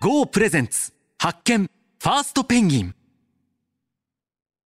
[0.00, 2.94] GO プレゼンツ発見ファーストペンギン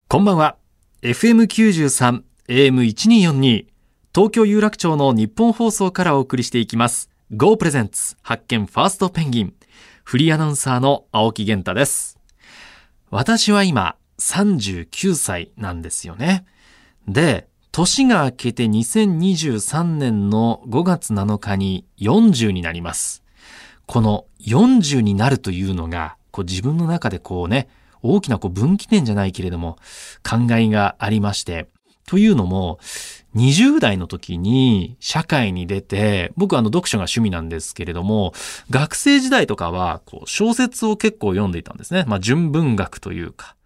[0.08, 0.56] こんばんは。
[1.02, 3.66] FM93、AM1242、
[4.14, 7.10] 東京有楽町の日本放送からお送りしていきます。
[7.30, 9.54] Go プレゼンツ発見ファーストペンギン。
[10.02, 12.18] フリーアナウンサーの青木源太です。
[13.10, 16.46] 私は今39歳なんですよね。
[17.08, 23.22] で、年が明けて2023年の5月7日に40になります。
[23.86, 27.68] この40になるというのが、こう自分の中でこうね、
[28.02, 29.76] 大きなこう分岐点じゃないけれども、
[30.22, 31.68] 考えがありまして、
[32.06, 32.78] というのも、
[33.34, 38.34] 20代の時に社会に出て、僕はあの読書が趣味なんですけれども、
[38.70, 42.04] 学生時代とかはこう小説を結構読んでいたんですね。
[42.06, 43.56] まあ純文学というか、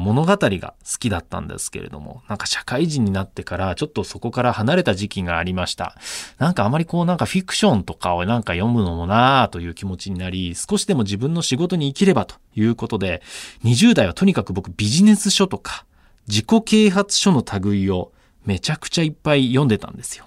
[0.00, 5.94] 物語が好きだったんですけれども、なんか社会人になってからちょっとそこから離れた時期がありました。
[6.38, 13.22] なんかあまりこうなんかフィクションとかをなんか読むのもなぁという気持ちになり、少しでも自分の仕事に生きればということで、
[13.64, 15.84] 20代はとにかく僕ビジネス書とか
[16.28, 18.12] 自己啓発書の類を
[18.46, 20.24] めちゃくちゃいっぱい読んでたんですよ。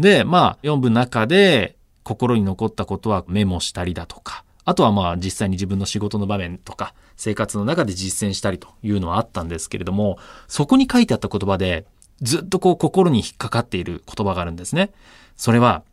[0.00, 11.86] で、まあ読む中で心に残ったことはメモしたりだとか、あとはまあ実際に自分の仕事の場面とか生活の中で実践したりというのはあったんですけれども、そこに書いてあった言葉で
[12.20, 14.92] ずっとこう心に引っかかっている言葉があるんですね。
[15.36, 15.84] それは、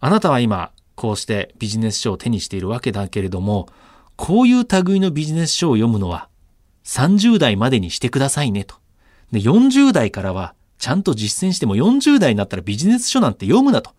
[0.00, 3.68] あなたは今こうしてビジネス書を手にしているわけだけれども、
[4.16, 6.28] こういう類のビジネス書を読むのは
[6.84, 8.74] 30代までにしてくださいねと。
[9.32, 13.92] で、40代からはちゃんと実践しても40代になったらビジネス書なんて読むなと。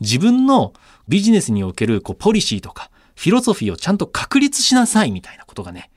[0.00, 0.72] 自分の
[1.08, 5.90] ビジネスにおけるこうポリシーとかフィロソフィーをちゃんと確立しなさいみたいなことがね、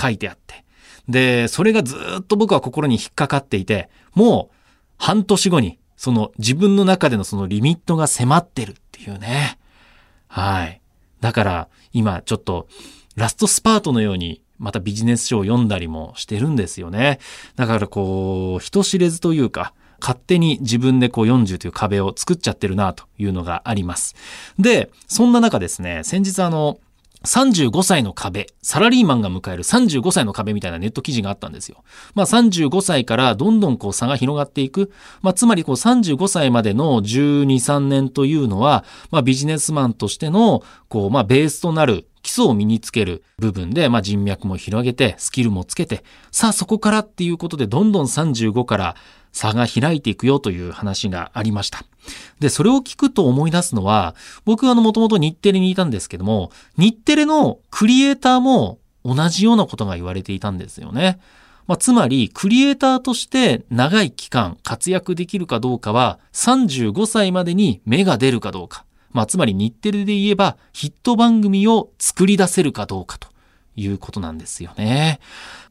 [0.00, 0.64] 書いてあって。
[1.08, 4.56] で、それがずっと僕は心に引っかかっていて、もう
[4.96, 9.58] 半年後にその自分の中でのそのリミットが迫ってるっていうね。
[10.28, 10.80] はい。
[11.20, 12.68] だから今ちょっと
[13.16, 17.18] ラストスパートのようにまたビジネス書を読んだりもしてるんですよね。
[17.56, 24.14] だからこう、人知れずというか、勝手に自分でこう40という壁を作っちゃってるなというのがあります。
[24.58, 26.78] で、そんな中ですね、先日あの、
[27.24, 31.84] 35歳の壁、サラリーマンが迎える35歳の壁みたいなネット記事があったんですよ。
[32.14, 34.90] まあ35歳からどんどんこう差が広がっていく。
[35.20, 48.96] まあつまりこう35歳までの12、3年というのは、まあビジネスマンとしてのこうまあベースとなる基礎を身につける部分で、まあ人脈も広げて、スキルもつけて、さあそこからっていうことでどんどん35から
[49.32, 51.84] 差が開いていくよという話がありました。
[52.40, 54.14] で、それを聞くと思い出すのは、
[54.44, 61.20] 僕はあの、もともと日テレにいたんですけども、日テレのクリエイターも同じようなことが言われていたんですよね。
[61.66, 68.84] まあ、つまり、クリエイターとして長い期間活躍できるかどうかは、35歳までに芽が出るかどうか。
[69.12, 73.28] まあ、つまり日テレで言えば、ヒット番組を作り出せるかどうかと。
[73.76, 75.20] いうことなんですよね。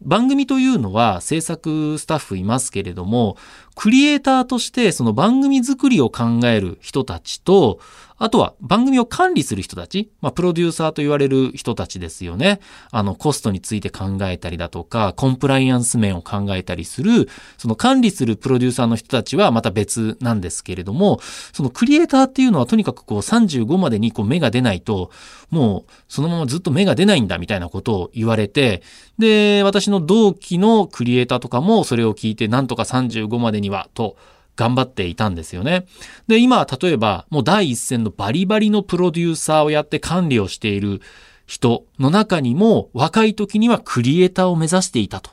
[0.01, 3.37] 番組というのは制作スタッフいますけれども、
[3.75, 7.79] クリエイターとしてその番組作りを考える人たちと、
[8.19, 12.59] あとは番組を管理する人たち、まあ、プロデューサーと言われる人たちですよね。
[12.91, 21.19] あの、コストについて考えたりだとか、コンプライアンス面を考えたりする、その管理するプロデューサーの人たちはまた別なんですけれども、
[21.53, 25.11] そのクリエイターっていうのはとにかくこう35までにこう芽が出ないと、
[25.49, 28.83] もうそのままずっと芽が出ないんだみたいなことを言われて、
[29.17, 34.17] で、私の同期のクリエイターとかもそれを聞いてなんとか35までにはと、
[34.59, 35.85] 頑張っていたんですよね。
[36.27, 41.01] で、今、例えば、もう第一線のバリバリのプロデューサーをやって管理をしている
[41.47, 45.31] 人の中にも、若い時にはクリエイターを目指していたと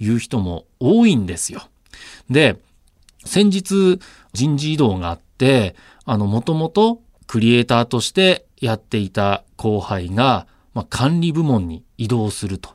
[0.00, 1.68] いう人も多いんですよ。
[2.30, 2.56] で、
[3.26, 3.98] 先日、
[4.32, 12.70] 人事異動があって、あの、もともとクリエイターとしてやっていた後輩が、まあ、管理部門に移動すると。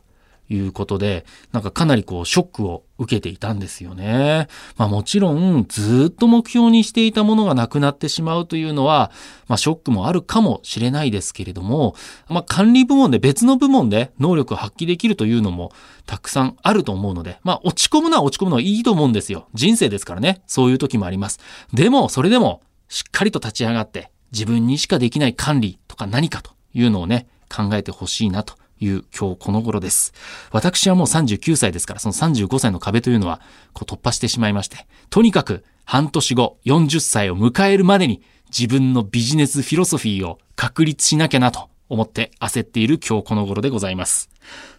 [0.49, 4.47] いうことで、なんかかなりこうショックを受けていたんですよね。
[4.77, 9.11] まあもちろんずっと目標にしていたものがなくなってしまうというのは、
[9.47, 11.95] まあショックもあるかもしれないですけれども、
[12.29, 15.71] まあ管理部門で別の部門で能力を発揮できるというのも
[16.05, 19.47] たくさんあると思うので、まあ落ち込むのは落ち込むのはいいと思うんですよ。
[19.53, 20.41] 人生ですからね。
[20.47, 21.39] そういう時もあります。
[21.73, 30.13] でもそれでもしっかりと立ち上がって自分にしかできない管理とか何かというのをね、考えてほしいなという今日この頃です。
[30.51, 33.41] 私はもう39歳ですから、その35歳の壁というのは
[33.73, 44.29] こう突破してしまいまして、とにかく半年後40歳を迎えるまでに自分のビジネスフィロソフィーを確立しなきゃなと思って焦っている今日この頃でございます。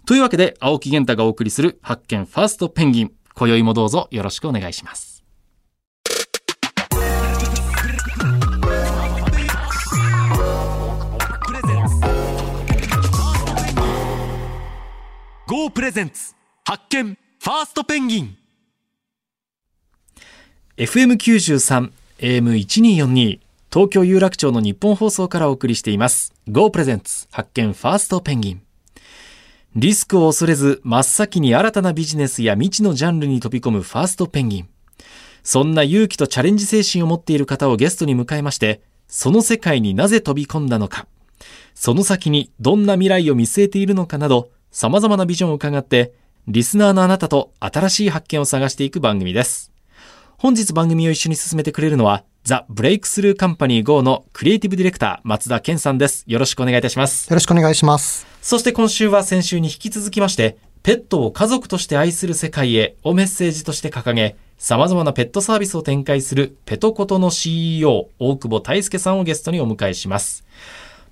[0.07, 3.13] というわけで、青木源太がお送りする発見ファーストペンギン。
[3.35, 5.18] 今宵もどうぞよろしくお願いします。
[15.51, 18.37] GO プレゼンツ発見ファーストペンギン
[20.77, 23.39] FM93、AM1242、
[23.73, 26.35] 東京有楽町の日本放送からお送りしています。
[26.51, 28.63] Go プレゼンツ発見ファーストペンギン。
[29.75, 34.69] リスクを恐れず真っ先に新たなビジネスや未知のジャンルに飛び込むファーストペンギン。
[35.43, 41.07] そんな勇気とチャレンジ精神を持っている方をゲストに迎えまして、その世界になぜ飛び込んだのか、
[41.75, 46.13] その先にどんな未来を見据えているのかなど、様々なビジョンを伺って、
[46.47, 49.73] リスナーのあなたと新しい発見を探していく番組です。
[50.37, 56.25] 本日番組を一緒に進めてくれるのは、ザ・ブレイクスルーカンパニー GO のクリエイティブディレクター、松田健さんです。
[56.27, 57.29] よろしくお願いいたします。
[57.29, 58.27] よろしくお願いします。
[58.41, 70.45] そして今週は先週に引き続きまして、ペットを家族として愛する世界へをメッセージとして掲げ、様々なペットサービスを展開するペトコトの CEO、大久保大輔さんをゲストにお迎えします。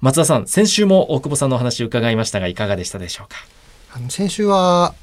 [0.01, 3.39] 松田さん、先週も大久保さんのお話を伺いましたが、いかがでしたでしょうか？
[3.95, 4.95] あの先週は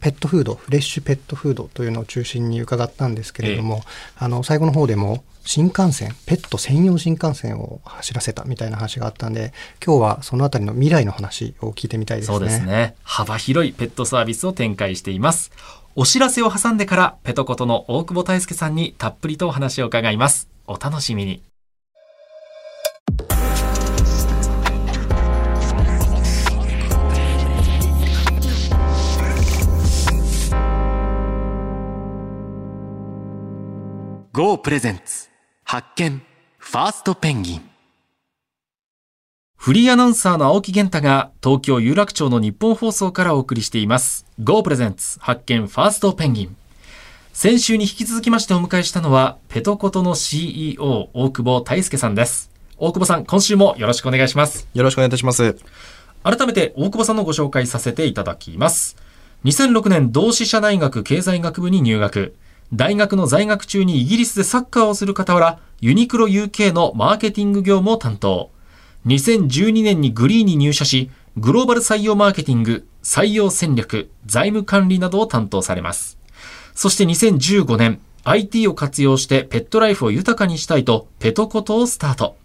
[0.00, 3.82] ペットフード、フレッシュペットフードというのを中心に伺ったんですけれども、
[4.18, 9.52] あの最後の方でも新幹線、ペット専用新幹線を走らせたみたいな話があったんで、
[9.84, 12.38] 今日はそのあたりの未来の話を聞いてみたいですね。
[12.38, 12.96] そうですね。
[13.04, 15.52] 幅広いペットサービスを展開しています。
[15.94, 20.48] お知らせを挟んでから、ペトコトの大久保大輔さんにたっぷりとお話を伺います。
[20.66, 21.40] お楽しみに。
[34.36, 35.28] GO プレゼンツ
[35.62, 36.20] 発見
[36.58, 37.62] ファーストペンギン
[39.54, 44.26] フリーアナウンサーの青木源太が東京有楽町の日本放送からお送りしています。
[44.42, 46.56] Go プレゼンツ発見ファーストペンギン。
[47.32, 52.50] 先週に引き続きましてお迎えしたのは、ペトコトの CEO、大久保大輔さんです。
[52.76, 54.66] 大久保さん、今週もよろしくお願いします。
[54.74, 55.56] よろしくお願いいたします。
[56.24, 58.96] 改めて大久保さんのご紹介させていただきます。
[59.44, 62.34] 2006年同志社大学経済学部に入学。
[62.74, 68.50] 大学の在学中にイギリスでサッカーをする傍ら、ユニクロ UK のマーケティング業務を担当。
[69.06, 76.18] 2012年にグリーに入社し、グローバル採用マーケティング、採用戦略、財務管理などを担当されます。
[76.74, 82.36] そして2015年、IT を活用してペットライフを豊かにしたいと、ペトコトをスタート。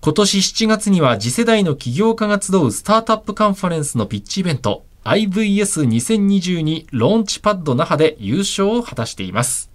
[0.00, 9.70] 今年7月には次世代の起業家が集うスタートアップカンファレンスのピッチイベント IVS2022 ローンチパッド那覇で優勝を果たしています。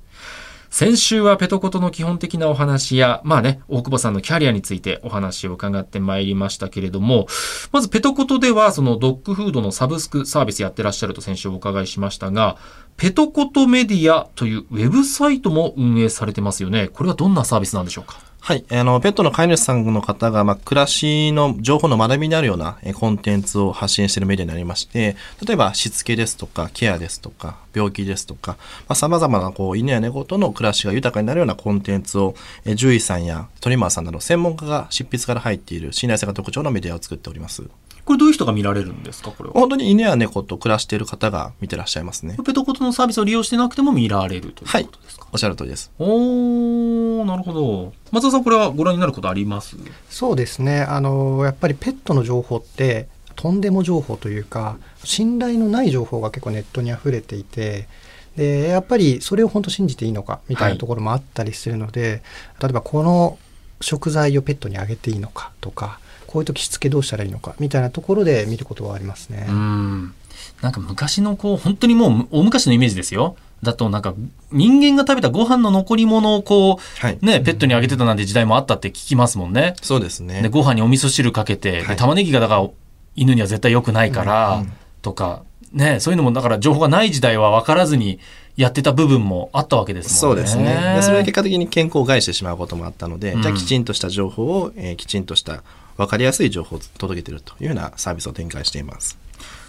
[0.69, 7.27] 先週はペトコトの基本的なお話や、まあね、大久保さんのキャリアについてお話を伺ってまいりましたけれども、
[7.71, 12.57] まずペトコトではそのドッグフードのサブスクサービスやってらっしゃると先週お伺いしましたが、
[12.97, 16.89] ペトコトメディアというウェブサイトも運営されてますよね。
[16.89, 18.26] これはどんなサービスなんでしょうか？
[18.47, 18.63] はい。
[18.71, 28.53] あの、ペットの飼い主さんの方が、まあ、暮らしの情報の学びになるようなえコンテンツを発信しているメディアになりまして、例えば、しつけですとか、ケアですとか、病気ですとか、
[28.87, 37.63] まあ、様々な、こう、犬や猫との暮らしが豊かになるようなコンテンツを、え獣医さんやトリマーさんなど、専門家が執筆から入っている信頼性が特徴のメディアを作っております。
[38.07, 39.31] これどういう人が見られるんですか？
[39.31, 39.53] これは。
[39.53, 42.37] 本当に犬や猫と暮らしている方が見てらっしゃいますね。
[42.45, 45.27] ペトコトのサービスを利用してなくても見られるというはいことですか、。
[45.33, 45.91] おっしゃる通りです。
[45.99, 47.93] おー、なるほど。
[48.11, 49.75] 松田さん、これはご覧になることあります？
[50.09, 50.83] そうですね。
[50.83, 57.89] あの、やっぱりペットの情報って、とんでも情報というか、信頼のない情報が結構ネットに溢れていて、
[58.37, 62.23] で、やっぱりそれを本当信じていいのかみたいなところもあったりするので、
[62.61, 63.37] 例えばこの
[63.81, 69.47] 食材をペットにあげていいのかとか、こういう時しつけどうしたらいいのかみたいなところで見ることはありますね。
[69.49, 70.13] うん。
[70.61, 73.35] なんか昔のこう、本当にもう大昔のイメージですよ。
[73.63, 74.13] だとなんか
[74.51, 77.17] 人間が食べたご飯の残り物をこはい。
[77.19, 79.73] う、ね、ペットにあげてたなんて時代もあったって聞きますもんね。
[79.81, 80.41] そうですね。
[80.43, 82.69] で、ご飯にお味噌汁かけて、ではい玉ねぎがだから
[83.15, 88.19] 犬には絶対良くないから、うんうんとか、ね、そういうのもだから情報がない時代は分からずに
[88.57, 90.19] やってた部分もあったわけですもね。
[90.19, 90.95] そうんですね。
[90.95, 95.63] でそれが結果的に健康を害してしまうこともあったので、うんじゃあきちんとした情報を、えーきちんとした
[95.97, 99.17] 分かりやすい情報を届けているというようなサービスを展開しています。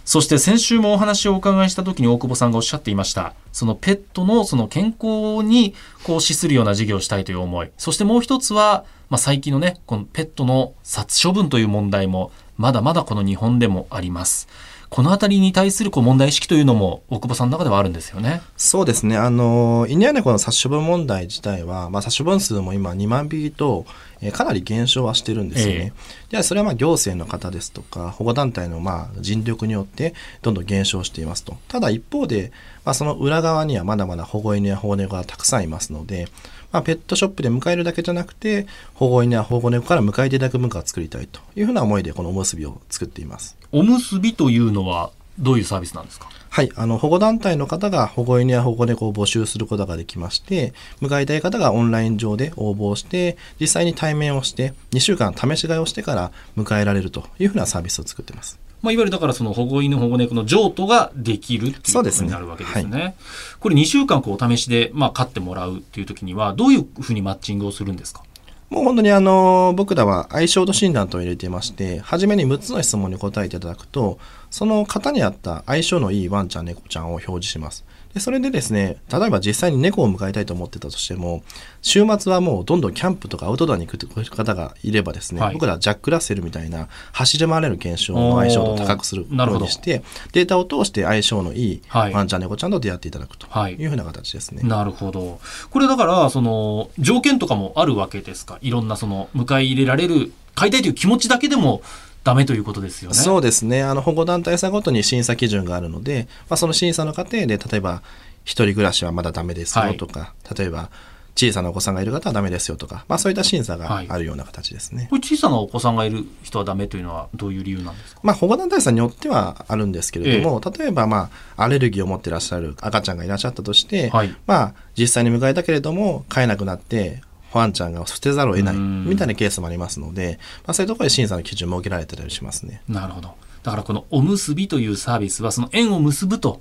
[0.05, 3.35] そして先週もお話をお伺いした時に大久保さんがおっしゃっていました。
[3.53, 7.71] そのペットのその健康にこう資するような事業をしたいという思い。
[7.77, 14.49] そしてもう一つは、まあ、最近のね、このペットの殺処分という問題もまだまだこの日本でもあります。
[14.91, 18.41] このあたりに対するこう問題意識というのも大久保さんの中ではあるんですよね。
[18.57, 19.17] そうですね。
[19.17, 23.85] あの、犬や猫の殺処分問題自体は、まあ、殺処分数も今2万匹と、
[24.21, 25.93] えーかなり減少はしてるんですよね。
[26.31, 32.53] でそれはまあ行政の方ですとか保護団体のまあ尽力によってどんどん減少していますとただ一方で、
[32.89, 36.27] まあ、その裏側にはまだまだ保護犬や保護猫がたくさんいますので、
[36.73, 46.31] まあ、ペットショップで迎えるだけじゃなくて保護犬や保護猫から迎えていただく文化を作りたいというふうな思いでこのおむすびを作っていますおむすびというのはどういうサービスなんですか？
[46.49, 58.59] はい、あの保護団体の方が保護犬や保護猫を募集することができまして迎えたい方がオンライン上で応募して実際に対面をして2週間試し飼いをしてから迎えられるというふうなサービスを作っています。
[58.83, 62.83] まあ、いわゆるだからその保護犬保護猫の譲渡ができるっていうことになるわけですね。
[62.83, 63.17] すね。
[63.61, 68.23] これ2週間こうお試しでまあ飼ってもらうっていう時にはどういうふうにマッチングをするんですか？
[68.71, 74.19] もう本当にあの僕らは相性度診断と入れていまして初めに6つの質問に答えていただくと
[74.51, 77.87] その方に合った相性のいいワンちゃん猫ちゃんを表示します
[78.19, 81.43] でそれでですね例えば実際に猫を迎えたいと思ってたとしても
[81.83, 85.55] 週末はもうどんどんキャンプとかアウトドアに行く方がいればですね、はい。
[85.55, 92.13] 僕らはジャック・ラッセルみたいな走り回れる現象の相性度を高くするようにしてデータを通して相性のいいはい。
[92.13, 93.75] ワンちゃん猫ちゃんと出会っていただくとはい。
[93.75, 94.63] いうふうな形ですね。
[94.69, 95.41] なるほど。
[95.71, 98.59] これだから、その、条件とかもあるわけですか？
[98.63, 101.83] いろんなその、迎え入れられる、飼いたいという気持ちだけでも
[102.29, 103.17] ダメということですよね。
[103.17, 103.83] そうですね。
[103.83, 108.03] あの保護団体さんごとに審査基準があるので、まあ、その審査の過程で例えば
[108.45, 110.91] 一人暮らしはまだダメですよとか、例えば
[111.35, 114.07] 小さなお子さんがいる方はダメですよとか、まあ、そういった審査がはい。
[114.09, 115.07] あるような形ですね。
[115.09, 118.21] これ小さなお子さんがいる人はダメというのはどういう理由なんですか？
[118.25, 124.35] まあ、保護団体さんによってはあるんですけれども、例えば、まあ、アレルギーを持っていらっしゃる赤ちゃんがいらっしゃったとして、はい。
[124.47, 132.83] まあ、実際に迎えたけれども飼えなくなってワンちゃんが捨てざるを得ないうんみたいなケースもありますので、まあ、そういうところで審査の基準設けられてたりしますね。
[132.89, 133.35] なるほど。
[133.63, 136.61] だからこのおむすびというサービスはその縁を結ぶと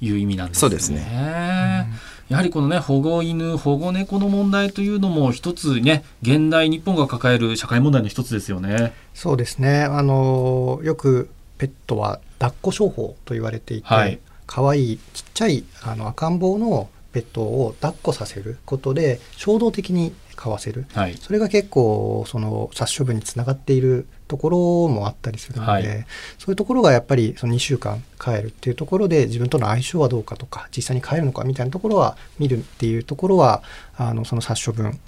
[0.00, 0.60] いう意味なんですね。
[0.60, 1.88] そうですね。
[2.28, 8.92] やはりこのね、保護犬、保護猫の問題というのも一つね、現代日本が抱える社会問題の一つですよね。
[9.14, 14.18] そうですねあのよくペットは抱っこ商法と言われていて、はい
[14.48, 21.16] 可愛いちっちゃいあの赤ん坊のペットを抱っこさせることで衝動的に飼わせるはい。
[21.16, 26.06] それが結構その殺処分につながっているところもあったりするので、はい
[26.38, 33.62] そういうところがやっぱりその2週間帰るっていうところで自分との相性はどうかとか実際に帰るのかみたいなところは見るっていうところは
[33.96, 34.98] あのその殺処分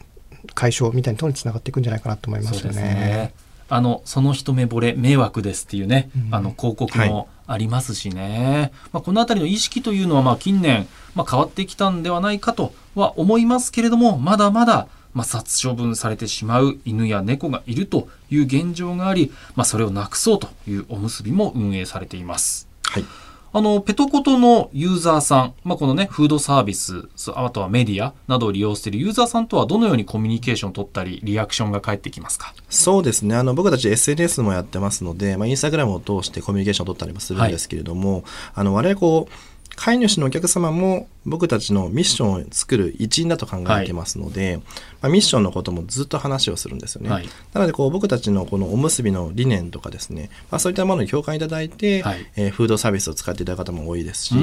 [0.55, 3.33] 解消みたいなところにつながっていくんじゃないかなと思いますよね。
[3.71, 8.73] あの、その一目惚れ迷惑ですっていうね、うんあの広告もありますしね。
[8.93, 22.69] まあ、このあたりの意識というのは、まあ、近年、まあ、変わってきたんではないかとは思いますけれども、まだまだ、まあ、殺処分されてしまう犬や猫がいるという現状があり、まあ、それをなくそうというおむすびも運営されています。
[22.85, 23.05] はい。
[23.53, 32.55] あの、ペトコトのユーザーさん、まあ、このね、フードサービス、そあとはメディアなどを利用しているユーザーさんとはどのようにコミュニケーションを取ったり、リアクションが返ってきますか？
[32.69, 33.35] そうですね。
[33.35, 38.23] あの僕たち SNS もやってますので、まあ、インスタグラムを通してコミュニケーションを取ったりもするんですけれども、
[38.55, 39.33] あの我々こう
[39.75, 44.61] 飼い主のお客様も僕たちのミッションを作る一員だと考えてますので、
[45.01, 47.11] まあ、ミッションのこともずっと話をするんですよね。
[47.11, 47.29] はい。
[47.53, 52.27] なのでこう僕たちのこのおむすびの理念とかですね、まあ、そういったものに共感いただいて、はい。
[52.37, 54.35] えーフードサービスを使っていただく方も多いですし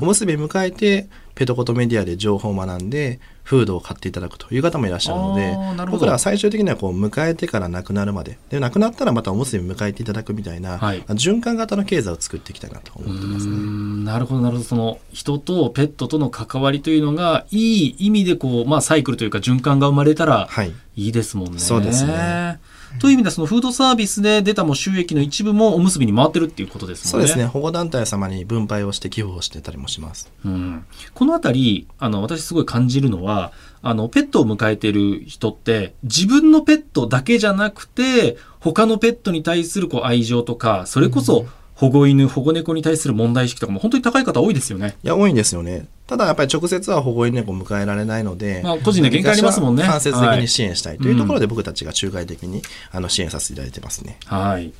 [0.00, 5.56] おむすび迎えてペトコトメディアで情報を学んでフードを買っていただくという方もいらっしゃるので
[5.90, 10.98] 僕らは最終的にはこう迎えてから亡くなるまでで亡くなったらまたおむすび迎えていただくみたいな、はい。
[11.00, 13.52] まあ循環型の経済を作っていきたいなと思ってますね。
[13.52, 14.64] んなるほどなるほど。
[14.64, 21.58] その人とペットとの関わりというのがいい意味でこう、まあ、サイクルというか循環が生まれたらはいいいですもんね。
[21.58, 22.60] そうですね
[23.00, 27.10] という意味ではそのフードサービスで出たもう収益の一部もおむすびに回ってるっていうことですもね。
[27.10, 30.30] そうんですね保護団体様に分配をして寄付をしてたりもします。
[30.44, 33.50] うん、このあたりあの私すごい感じるのは
[33.82, 44.96] あのペットを迎えている人って自分のペットだけじゃなくて他のペットに対するこう愛情とかそれこそ保護犬保護猫に対する問題意識とかも本当に高い方多いですよね。
[45.02, 45.86] いや多いんですよね。
[46.06, 52.62] ただやっぱり直接は保護犬猫を迎えられないので、まあ個人の限界ありますもんね間接的はいに支援したいというところで僕たちが仲介的に
[52.92, 54.18] あの支援させていただいてますね。
[54.26, 54.72] はい。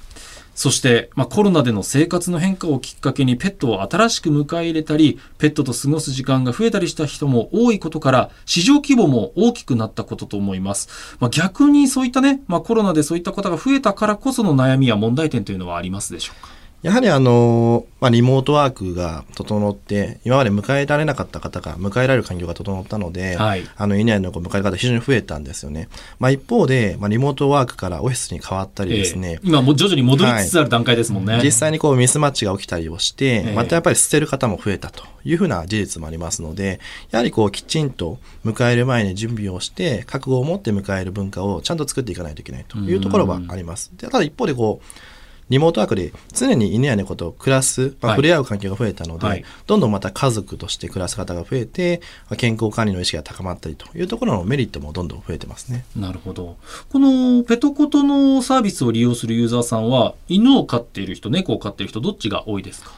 [0.54, 11.16] そして、まあ、コロナでの生活の変化をきっかけにペットを新しく迎え入れたり、ペットと過ごす時間が増えたりした人も多いことから、市場規模も大きくなったことと思います。
[11.18, 16.52] まあ、逆にそういったね、まあ、コロナでそういった方が増えたからこその悩みや問題点というのはありますでしょうか？
[16.84, 25.88] やはりあの、まあ、リモートワークが整って、今まで迎えられなかった方が迎えられる環境が整ったので、はいあの、犬や猫を迎える方非常に増えたんですよね。
[26.18, 31.40] まあ、一方で、まあ、リモートワークからオフィスに変わったりですね、ええ今もう徐々に戻りつつある段階ですもんね。
[31.42, 43.90] 実際にこうミスマッチが起きたりをして、ええまたやっぱり捨てる方も増えたというふうな事実もありますので、やはりこうきちんと迎える前に準備をして、覚悟を持って迎える文化をちゃんと作っていかないといけないというところはあります。
[43.96, 45.13] でただ一方でこう、
[45.50, 55.84] リモートワークで常に犬や猫と暮らす、まあ、はい触れ合う環境が増えたので、はいどんどんまた家族として暮らす方が増えて、まあ健康管理の意識が高まったりというところのメリットもどんどん増えてますね。
[55.94, 56.56] なるほど。
[56.90, 62.90] このペトコトのサービスを利用するユーザーさんは、犬を飼っている人、猫を飼っている人、どっちが多いですか？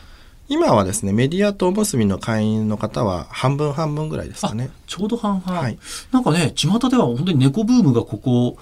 [0.49, 4.71] 今はですね、メディアとおむすびの会員の方は半分半分ぐらいですかね。
[4.87, 5.61] ちょうど半々。
[5.61, 5.79] はい
[6.13, 8.57] なんかね、巷では本当に猫ブームがここ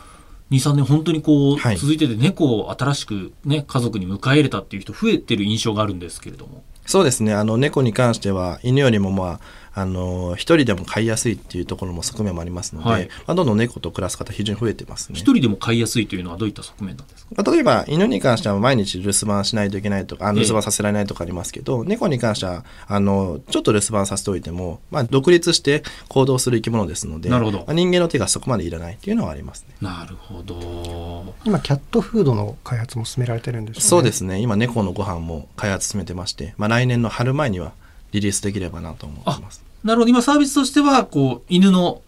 [0.55, 6.63] 2、3年本当にこうはい続いてて、猫を新しくね、家族に迎え入れたっていう人増えてる印象があるんですけれども。
[6.87, 7.33] そうですね。
[7.33, 9.41] あの、猫に関しては、犬よりもまあ、
[9.75, 15.19] あの、一人でも飼いやすいっていうところも側面もありますので、はいまあ、どんどん猫と暮らす方非常に増えてますね。
[15.19, 17.31] 一人でも飼いやすいというのはどういった側面なんですか？
[17.37, 29.75] まあ例えば、犬に関しては毎日留守番しないといけないとか、留守番させられないとかありますけど、猫に関しては、あの、ちょっと留守番させておいても、まあ、独立して行動する生き物ですので、なるほどまあ人間の手がそこまでいらないっていうのはありますね。
[29.81, 31.35] なるほど。
[31.45, 33.89] 今キャットフードの開発も進められてるんですよね。
[33.89, 34.41] そうですね。
[34.41, 37.73] 今、猫のご飯も開発進めてまして、まあ、来年の春前には
[38.15, 39.63] リリースできればなと思ってます。
[39.85, 40.09] なるほど。
[40.09, 42.01] 今サービスとしては、こう、犬の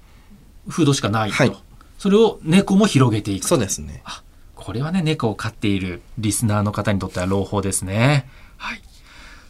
[0.69, 1.37] フードしかないと。
[1.37, 1.57] はい
[1.99, 3.49] それを猫も広げていくと。
[3.49, 4.03] そうですね。
[4.55, 8.29] これはね、猫を飼っているリスナーの方にとっては朗報ですね。
[8.59, 8.83] はい。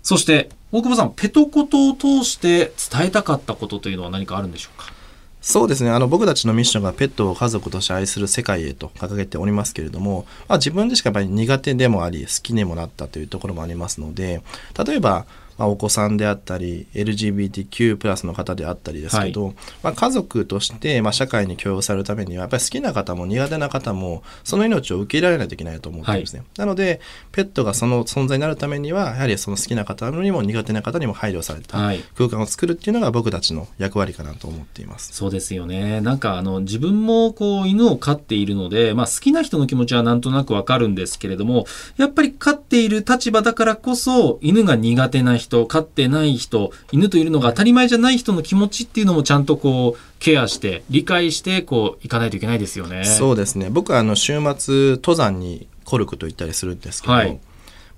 [0.00, 4.92] そして、大久保さん、ペトコトを通して伝えたかったことというのは何かあるんでしょうか？
[5.40, 5.90] そうですね。
[5.90, 14.40] あの、僕たちのミッションがペットを家族として愛する世界へと掲げておりますけれども、まあ自分でしかやっぱり苦手でもあり、好きにもなったというところもありますので、
[14.86, 15.26] 例えば、
[15.58, 26.44] まあ、お子さんであったり、LGBTQ+ プラスの方であったりですけど、まあ、家族として、まあ、社会に許容されるためには、やっぱり好きな方も苦手な方も、その命を受け入れられないといけないと思ってるんですね。
[26.56, 27.00] なので、
[27.32, 35.12] ペットがその存在になるためには、やはりその好きな方にも苦手な方にも配慮されたはい空間を作るっていうのが僕たちの役割かなと思っています。
[35.12, 36.00] そうですよね。
[36.00, 53.04] なんかあの自分もこう犬を飼っているので、まあ好きな人の気持ちはなんとなくわかるんですけれども、やっぱり飼っている立場だからこそ、犬が苦手な人、飼ってない人、犬といるのが当たり前じゃない人の気持ちっていうのもちゃんとこうケアして、理解してこういかないといけないですよね。
[53.04, 53.68] そうですね。
[53.70, 57.38] 僕はあの週末登山にコルクと行ったりするんですけど、はい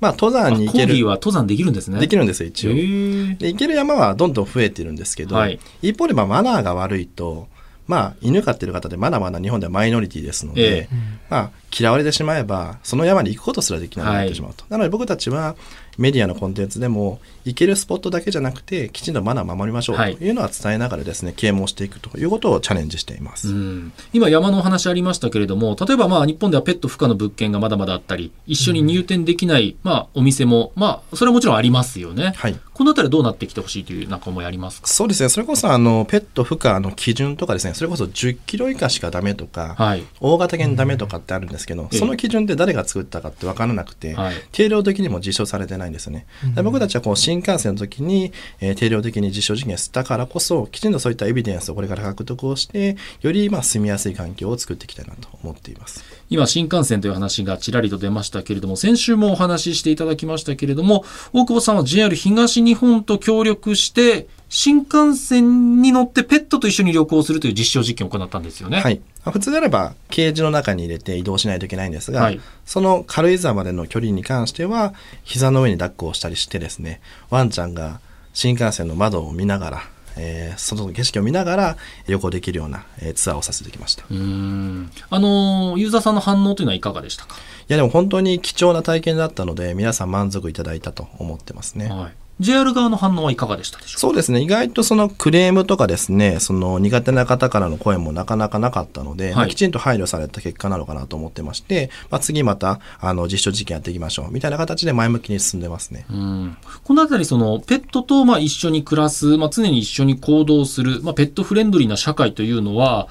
[0.01, 1.99] まあ登あ山に行けるコーギーは登山できるんですね。
[1.99, 2.75] できるんですよ一応。
[2.75, 7.49] で行ける山はどんどん増えてるんですけど、はい一方でまあマナーが悪いと、
[7.89, 10.97] まあ犬飼ってる方でまだまだ日本ではマイノリティですので、ええ
[11.29, 14.65] まあ嫌われてしまえばその山に行くことすらできなくなってしまうと。
[14.69, 15.57] なので僕たちは
[15.99, 20.15] メディアのコンテンツでも行けるスポットだけじゃなくてきちんとマナーを守りましょうとはい。
[20.15, 23.49] いうのは伝えながらですね、啓蒙していくということをチャレンジしています。
[23.49, 23.93] うん。
[24.13, 34.87] 今山のお話ありましたけれども例えばまあ日本ではペット不可の物件がまだまだあったり一緒に入店できない、まあ、お店もまあそれはもちろんありますよね、はいこのあたりどうなってきてほしいというなんか思いありますか？
[34.87, 35.29] そうですね。
[35.29, 40.05] それこそ、あの、ペット不可の基準とかですね、それこそ10キロ以下しかダメとか、はい。
[40.21, 41.99] 大型犬ダメとかってあるんですけど、ええ。
[41.99, 44.35] その基準って誰が作ったかって分からなくて、はい。
[44.53, 46.27] 定量的にも実証されてないんですよね。
[46.55, 56.05] で僕たちはこう新幹線の時に、えー定量的に実証実験したからこそ、きちんとそういったエビデンスをこれから獲得をして、よりまあ住みやすい環境を作っていきたいなと思っています。
[56.31, 68.81] 今新幹線という話がちらりと出ましたけれども先週もお話ししていただきましたけれども大久保さんは JR 東日本と協力して新幹線に乗ってペットと一緒に旅行するという実証実験を行ったんですよね。
[68.81, 69.01] はい。
[69.25, 77.01] 普通であれば、ケージの中に入れて移動しないといけないんですが、はいその軽井沢までの距離に関しては、膝の上に抱っこをしたりしてですね、
[77.31, 78.01] ワンちゃんが
[78.33, 79.83] 新幹線の窓を見ながら、
[80.17, 81.77] えー外の景色を見ながら
[82.07, 84.05] 旅行できるような、えーツアーをさせてきました。
[84.11, 91.89] うーんあのユーザーさんの反応というのはいかがでしたか、いやでも本当に貴重な体験だったので、皆さん満足いただいたと思ってますね。
[91.89, 94.01] はい、JR 側の反応はいかがでしたでしょうか？
[94.01, 94.41] そうですね。
[94.41, 106.07] 意外とそのクレームとかですね、その苦手な方からの声もなかなかなかったので、はいまあきちんと配慮された結果なのかなと思ってまして、まあ、次またあの実証実験やっていきましょうみたいな形で前向きに進んでますね。
[106.11, 113.09] うんこのあたりそのペットとまあ一緒に暮らす、まあ、常に一緒に行動する、まあ、ペットフレンドリーな社会というのは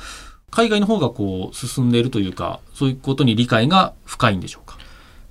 [0.49, 4.66] 海外の方がこう進んでいるというかそういうことに理解が深いんでしょうか？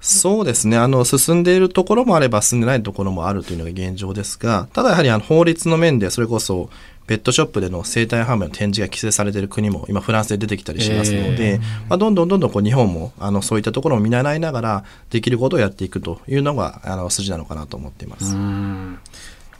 [0.06, 0.76] そうですね。
[0.76, 6.70] あの、進んでいるところもあれば進んでないところもあるというのが現状ですが、ただやはりあの法律の面でそれこそ
[7.08, 18.36] ペットショップでの生体販売の展示が規制されている国も今フランスで出てきたりしますので、まあ、どんどんどんどんこう日本もあのそういったところを見習いながらできることをやっていくというのがあの筋なのかなと思っています。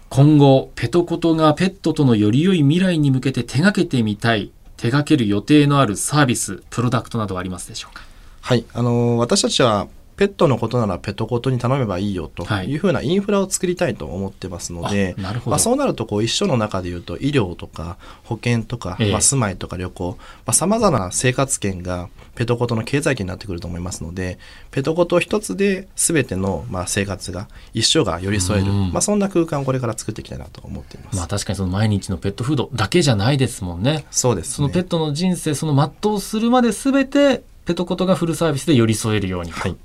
[0.08, 8.02] 今後ペトコトがペットとのより良い未来に向けて手掛けてみたい手掛ける予定のあるサービスプロダクトなどはありますでしょうか？
[8.40, 12.76] はい、あの私たちはペットのことならペットコトに頼めばいいよとい。
[12.76, 15.50] うふうなインフラを作りたいと思ってますので、なるほど。
[15.50, 19.12] まあ、そうなるとこう一緒の中で言うと医療とか保険とか、ええ。
[19.12, 20.18] まあ、住まいとか旅行
[20.52, 24.38] さまざ、まな生活圏がペトコトの経済圏になってくると思いますので
[24.70, 28.92] ペトコト一つで全てのまあ生活が一緒が寄り添える、うん。
[28.92, 31.16] まあ、そんな空間をこれから作っていきたいなと思っています。
[31.16, 34.06] まあ確かにその毎日のペットフードだけじゃないですもんね。
[34.10, 39.76] そうです、ね、そのペットの人生その全うするまで全てペトコトがフルサービスで寄り添えるようにはい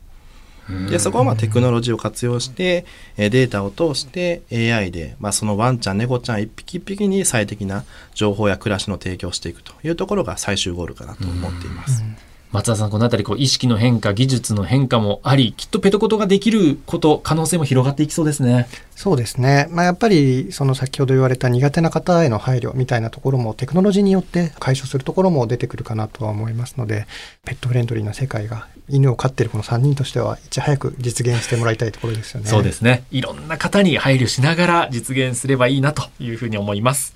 [0.90, 2.86] でそこはまあテクノロジーを活用して
[3.18, 12.04] データを通して AI で、まあ、そのワンちゃん猫ちゃん一匹一匹に最適な情報や暮らしの提供をしていくというところが最終ゴールかなと思っています。
[12.52, 18.68] 松田さんこのあたりこう意識の変化技術の変化もありきっとペトコトができること可能性も広がっていきそうですね
[19.02, 19.68] そうですね。
[19.72, 27.08] まあ、やっぱり、その先ほど言われた苦手な方への配慮みたいなところもテクノロジーによって解消するところも出てくるかなとは思いますので、
[27.44, 32.48] ペットフレンドリーな世界が犬を飼っているこの3人としてはいち早く実現してもらいたいところですよね。
[32.48, 37.16] そうですねいろんな方に配慮しながら実現すればいいなというふうに思います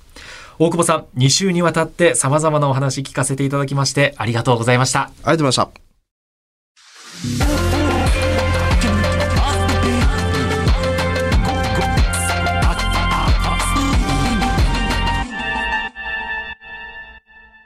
[0.58, 5.02] 大久保さん2週にわたって様々なお話聞かせていただきましてありがとうございました。
[5.02, 5.86] ありがとうございました。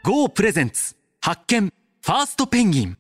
[0.03, 2.97] ゴープレゼンツ発見ファーストペンギン。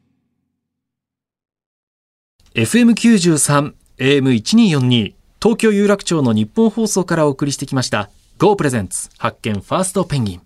[2.53, 10.41] FM93 AM1242 東京有楽町の日本放送からお送りしてきました Go プレゼンツ発見ファーストペンギン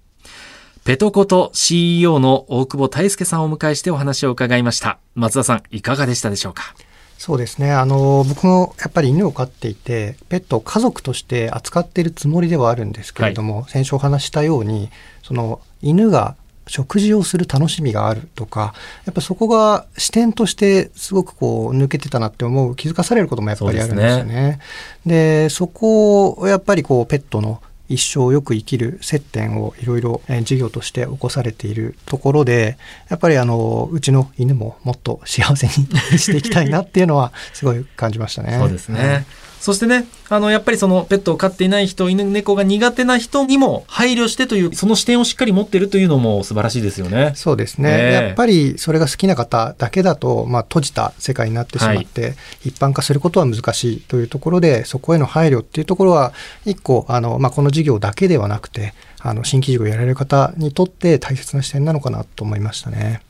[0.83, 4.97] ペトコト CEO の大久保大輔さんをお迎えしてお話を伺いました。
[5.13, 6.73] 松田さんいかがでしたでしょうか？
[7.19, 7.71] そうですね。
[7.71, 14.89] あの、僕もやっぱり犬を飼っていて、ペットを家族として扱っているつもりではあるんですけれども、先週お話ししたように、
[15.21, 18.73] その犬が食事をする楽しみがあるとか、
[19.05, 24.59] やっぱそこが視点としてすごくこう抜けてたなって思う、気づかされることもやっぱりあるんですよね。
[25.05, 32.77] でそこをやっぱりこうペットの一生をよく生きる接点をいろいろえー事業として起こされているところで
[33.09, 35.73] やっぱりあのうちの犬ももっと幸せに
[36.17, 38.57] していきたいなっていうのはすごい感じましたね。
[38.59, 39.25] そうですね。
[39.63, 47.31] そしてね、あの、やっぱりそのペットを飼っていない人、犬猫が苦手な人にも配慮してという、その視点をしっかり持っているというのも素晴らしいですよね。
[47.35, 56.33] そうですね、やっぱりそれが好きな方だけだと、まあ、閉じた世界になってしまって、一般化することは難しいというところでそこへの配慮っていうところは
[56.65, 63.21] 一個あの、まあ、この事業だけではなくてあの新規事業をやられる方にとって大切な視点なのかなと思いましたね。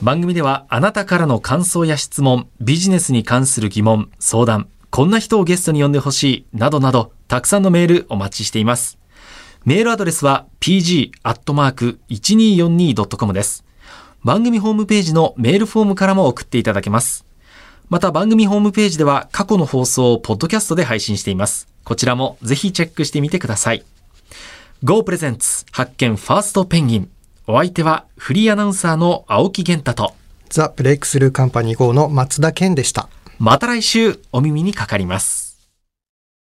[0.00, 8.98] 番組ではあなたからの感想や質問、ビジネスに関する疑問、相談、こんな人をゲストに呼んでほしい、などなど、たくさんのメールお待ちしています。
[9.64, 13.64] メールアドレスは pg.1242.com です。
[14.24, 17.24] 番組ホームページのメールフォームからも送っていただけます。
[17.88, 21.68] また番組ホームページでは過去の放送をポッドキャストで配信しています。
[21.84, 23.84] こちらもぜひチェックしてみてください。
[24.82, 27.08] Go プレゼンツ発見ファーストペンギン。
[27.46, 30.14] お相手はフリーアナウンサーの青木源太と、
[30.48, 33.08] ザ・ブレイクスルーカンパニー GO の松田健でした。
[33.42, 35.39] また来週お耳にかかります。